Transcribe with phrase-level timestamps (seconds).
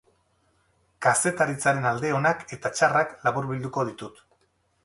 [1.05, 4.27] Kazetaritzaren alde onak eta txarrak laburbilduko ditut.